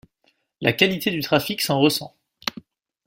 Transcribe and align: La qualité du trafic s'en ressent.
La 0.61 0.73
qualité 0.73 1.11
du 1.11 1.19
trafic 1.21 1.61
s'en 1.61 1.79
ressent. 1.79 2.15